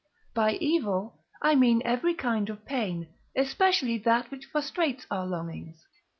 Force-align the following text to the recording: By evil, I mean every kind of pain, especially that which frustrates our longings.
By 0.33 0.53
evil, 0.53 1.21
I 1.43 1.53
mean 1.53 1.83
every 1.85 2.15
kind 2.15 2.49
of 2.49 2.65
pain, 2.65 3.09
especially 3.35 3.99
that 3.99 4.31
which 4.31 4.45
frustrates 4.47 5.05
our 5.11 5.27
longings. 5.27 5.85